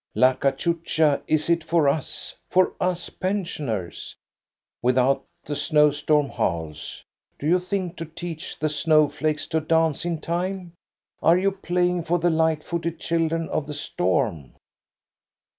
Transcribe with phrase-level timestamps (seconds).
[0.15, 4.15] La cachucha, is it for us,— for us pensioners?
[4.81, 7.03] With out the snow storm howls.
[7.37, 10.73] Do you think to teach the snow flakes to dance in time?
[11.21, 14.55] Are you playing for the light footed children of the storm?